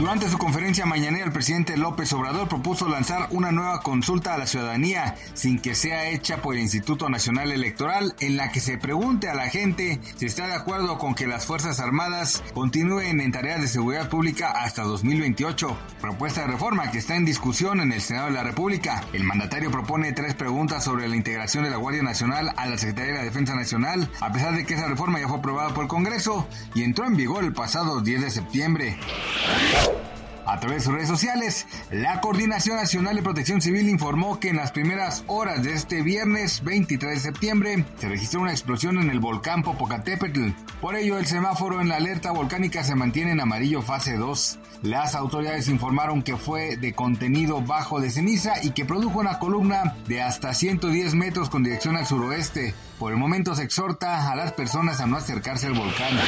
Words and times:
Durante 0.00 0.30
su 0.30 0.38
conferencia 0.38 0.86
mañanera, 0.86 1.26
el 1.26 1.30
presidente 1.30 1.76
López 1.76 2.10
Obrador 2.14 2.48
propuso 2.48 2.88
lanzar 2.88 3.28
una 3.32 3.52
nueva 3.52 3.82
consulta 3.82 4.32
a 4.32 4.38
la 4.38 4.46
ciudadanía 4.46 5.14
sin 5.34 5.60
que 5.60 5.74
sea 5.74 6.08
hecha 6.08 6.40
por 6.40 6.54
el 6.54 6.62
Instituto 6.62 7.10
Nacional 7.10 7.52
Electoral, 7.52 8.14
en 8.18 8.38
la 8.38 8.50
que 8.50 8.60
se 8.60 8.78
pregunte 8.78 9.28
a 9.28 9.34
la 9.34 9.50
gente 9.50 10.00
si 10.16 10.24
está 10.24 10.46
de 10.46 10.54
acuerdo 10.54 10.96
con 10.96 11.14
que 11.14 11.26
las 11.26 11.44
Fuerzas 11.44 11.80
Armadas 11.80 12.42
continúen 12.54 13.20
en 13.20 13.30
tareas 13.30 13.60
de 13.60 13.68
seguridad 13.68 14.08
pública 14.08 14.52
hasta 14.62 14.84
2028. 14.84 15.76
Propuesta 16.00 16.40
de 16.40 16.46
reforma 16.46 16.90
que 16.90 16.96
está 16.96 17.16
en 17.16 17.26
discusión 17.26 17.82
en 17.82 17.92
el 17.92 18.00
Senado 18.00 18.28
de 18.28 18.32
la 18.32 18.42
República. 18.42 19.04
El 19.12 19.24
mandatario 19.24 19.70
propone 19.70 20.14
tres 20.14 20.34
preguntas 20.34 20.82
sobre 20.82 21.08
la 21.08 21.16
integración 21.16 21.64
de 21.64 21.70
la 21.70 21.76
Guardia 21.76 22.02
Nacional 22.02 22.54
a 22.56 22.66
la 22.66 22.78
Secretaría 22.78 23.12
de 23.12 23.18
la 23.18 23.24
Defensa 23.24 23.54
Nacional, 23.54 24.08
a 24.22 24.32
pesar 24.32 24.56
de 24.56 24.64
que 24.64 24.72
esa 24.72 24.88
reforma 24.88 25.20
ya 25.20 25.28
fue 25.28 25.36
aprobada 25.36 25.74
por 25.74 25.84
el 25.84 25.88
Congreso 25.88 26.48
y 26.74 26.84
entró 26.84 27.04
en 27.04 27.18
vigor 27.18 27.44
el 27.44 27.52
pasado 27.52 28.00
10 28.00 28.22
de 28.22 28.30
septiembre. 28.30 28.98
A 30.50 30.58
través 30.58 30.78
de 30.78 30.84
sus 30.86 30.94
redes 30.94 31.08
sociales, 31.08 31.66
la 31.92 32.20
Coordinación 32.20 32.74
Nacional 32.74 33.14
de 33.14 33.22
Protección 33.22 33.60
Civil 33.60 33.88
informó 33.88 34.40
que 34.40 34.48
en 34.48 34.56
las 34.56 34.72
primeras 34.72 35.22
horas 35.28 35.62
de 35.62 35.74
este 35.74 36.02
viernes 36.02 36.64
23 36.64 37.14
de 37.14 37.20
septiembre 37.20 37.84
se 38.00 38.08
registró 38.08 38.40
una 38.40 38.50
explosión 38.50 38.98
en 38.98 39.10
el 39.10 39.20
volcán 39.20 39.62
Popocatépetl. 39.62 40.48
Por 40.80 40.96
ello, 40.96 41.18
el 41.18 41.26
semáforo 41.26 41.80
en 41.80 41.88
la 41.88 41.98
alerta 41.98 42.32
volcánica 42.32 42.82
se 42.82 42.96
mantiene 42.96 43.30
en 43.30 43.40
amarillo 43.40 43.80
fase 43.80 44.16
2. 44.16 44.58
Las 44.82 45.14
autoridades 45.14 45.68
informaron 45.68 46.24
que 46.24 46.36
fue 46.36 46.76
de 46.76 46.94
contenido 46.94 47.62
bajo 47.62 48.00
de 48.00 48.10
ceniza 48.10 48.54
y 48.60 48.72
que 48.72 48.84
produjo 48.84 49.20
una 49.20 49.38
columna 49.38 49.94
de 50.08 50.20
hasta 50.20 50.52
110 50.52 51.14
metros 51.14 51.48
con 51.48 51.62
dirección 51.62 51.94
al 51.94 52.06
suroeste. 52.06 52.74
Por 53.00 53.12
el 53.12 53.18
momento 53.18 53.54
se 53.54 53.62
exhorta 53.62 54.30
a 54.30 54.36
las 54.36 54.52
personas 54.52 55.00
a 55.00 55.06
no 55.06 55.16
acercarse 55.16 55.66
al 55.66 55.72
volcán. 55.72 56.18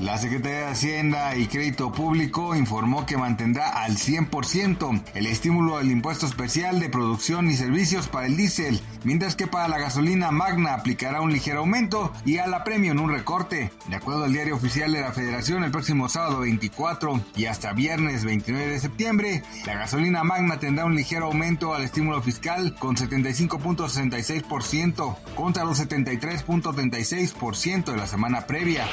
La 0.00 0.18
Secretaría 0.18 0.58
de 0.58 0.66
Hacienda 0.66 1.34
y 1.36 1.46
Crédito 1.46 1.90
Público 1.90 2.54
informó 2.54 3.06
que 3.06 3.16
mantendrá 3.16 3.70
al 3.70 3.96
100% 3.96 5.02
el 5.14 5.26
estímulo 5.26 5.78
del 5.78 5.90
impuesto 5.90 6.26
especial 6.26 6.80
de 6.80 6.90
producción 6.90 7.48
y 7.48 7.54
servicios 7.54 8.06
para 8.06 8.26
el 8.26 8.36
diésel, 8.36 8.78
mientras 9.04 9.36
que 9.36 9.46
para 9.46 9.68
la 9.68 9.78
gasolina 9.78 10.30
magna 10.30 10.74
aplicará 10.74 11.22
un 11.22 11.32
ligero 11.32 11.60
aumento 11.60 12.12
y 12.26 12.36
a 12.36 12.46
la 12.46 12.62
premium 12.62 13.00
un 13.00 13.10
recorte. 13.10 13.70
De 13.88 13.96
acuerdo 13.96 14.24
al 14.24 14.34
diario 14.34 14.56
oficial 14.56 14.92
de 14.92 15.00
la 15.00 15.12
Federación, 15.12 15.64
el 15.64 15.70
próximo 15.70 16.10
sábado 16.10 16.40
24 16.40 17.18
y 17.34 17.46
hasta 17.46 17.72
viernes 17.72 18.26
29 18.26 18.72
de 18.72 18.80
septiembre, 18.80 19.44
la 19.64 19.76
gasolina 19.76 20.24
magna 20.24 20.58
tendrá 20.58 20.84
un 20.84 20.94
ligero 20.94 21.24
aumento 21.24 21.74
al 21.74 21.84
estímulo 21.84 22.20
fiscal 22.20 22.74
con 22.74 22.96
75.66% 22.96 25.16
contra 25.34 25.64
los 25.64 25.80
73.36% 25.88 27.84
de 27.84 27.96
la 27.96 28.06
semana 28.06 28.46
previa. 28.46 28.86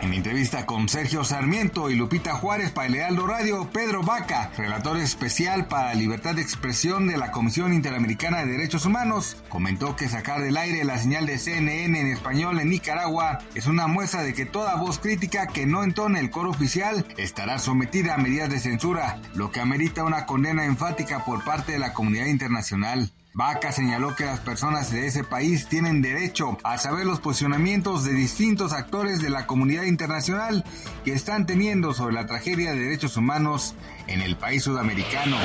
En 0.00 0.14
entrevista 0.14 0.66
con 0.66 0.88
Sergio 0.88 1.24
Sarmiento 1.24 1.90
y 1.90 1.96
Lupita 1.96 2.34
Juárez 2.34 2.70
para 2.70 2.86
el 2.88 2.94
Heraldo 2.94 3.26
Radio, 3.26 3.68
Pedro 3.72 4.02
Vaca, 4.02 4.50
relator 4.56 4.96
especial 4.98 5.66
para 5.66 5.94
libertad 5.94 6.34
de 6.34 6.42
expresión 6.42 7.06
de 7.06 7.18
la 7.18 7.30
Comisión 7.30 7.72
Interamericana 7.72 8.38
de 8.38 8.52
Derechos 8.52 8.86
Humanos, 8.86 9.36
comentó 9.48 9.96
que 9.96 10.08
sacar 10.08 10.40
del 10.40 10.56
aire 10.56 10.84
la 10.84 10.98
señal 10.98 11.26
de 11.26 11.38
CNN 11.38 12.00
en 12.00 12.06
español 12.06 12.60
en 12.60 12.70
Nicaragua 12.70 13.40
es 13.54 13.66
una 13.66 13.86
muestra 13.86 14.22
de 14.22 14.34
que 14.34 14.46
toda 14.46 14.76
voz 14.76 14.98
crítica 14.98 15.46
que 15.46 15.66
no 15.66 15.82
entone 15.82 16.20
el 16.20 16.30
coro 16.30 16.50
oficial 16.50 17.06
estará 17.16 17.58
sometida 17.58 18.14
a 18.14 18.18
medidas 18.18 18.50
de 18.50 18.60
censura, 18.60 19.20
lo 19.34 19.50
que 19.50 19.60
amerita 19.60 20.04
una 20.04 20.26
condena 20.26 20.64
enfática 20.64 21.24
por 21.24 21.44
parte 21.44 21.72
de 21.72 21.78
la 21.78 21.92
comunidad 21.92 22.26
internacional. 22.26 23.10
Vaca 23.38 23.70
señaló 23.70 24.16
que 24.16 24.24
las 24.24 24.40
personas 24.40 24.90
de 24.90 25.06
ese 25.06 25.22
país 25.22 25.68
tienen 25.68 26.02
derecho 26.02 26.58
a 26.64 26.76
saber 26.76 27.06
los 27.06 27.20
posicionamientos 27.20 28.02
de 28.02 28.12
distintos 28.12 28.72
actores 28.72 29.22
de 29.22 29.30
la 29.30 29.46
comunidad 29.46 29.84
internacional 29.84 30.64
que 31.04 31.12
están 31.12 31.46
teniendo 31.46 31.94
sobre 31.94 32.16
la 32.16 32.26
tragedia 32.26 32.72
de 32.72 32.80
derechos 32.80 33.16
humanos 33.16 33.76
en 34.08 34.22
el 34.22 34.34
país 34.34 34.64
sudamericano. 34.64 35.36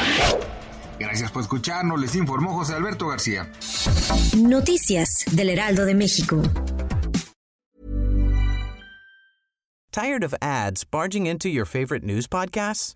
Gracias 1.00 1.30
por 1.30 1.44
escucharnos, 1.44 2.02
les 2.02 2.16
informó 2.16 2.54
José 2.54 2.74
Alberto 2.74 3.10
García. 3.10 3.52
Noticias 4.36 5.26
del 5.32 5.52
Heraldo 5.52 5.86
de 5.86 5.94
México. 5.94 6.42
Tired 9.92 10.24
of 10.24 10.34
ads 10.42 10.84
barging 10.84 11.28
into 11.28 11.48
your 11.48 11.68
favorite 11.68 12.04
news 12.04 12.28
podcasts? 12.28 12.96